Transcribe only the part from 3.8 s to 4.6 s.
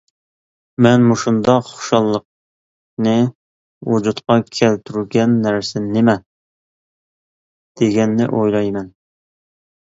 ۋۇجۇدقا